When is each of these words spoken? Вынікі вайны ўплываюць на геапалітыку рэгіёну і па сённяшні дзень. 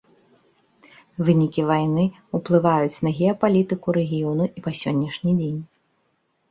Вынікі 1.27 1.65
вайны 1.71 2.07
ўплываюць 2.39 3.01
на 3.09 3.15
геапалітыку 3.21 3.87
рэгіёну 4.01 4.51
і 4.57 4.69
па 4.69 4.79
сённяшні 4.83 5.31
дзень. 5.45 5.61